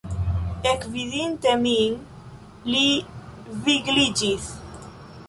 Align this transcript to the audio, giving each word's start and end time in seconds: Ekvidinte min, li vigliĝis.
Ekvidinte 0.69 1.53
min, 1.65 1.99
li 2.71 2.83
vigliĝis. 3.69 4.49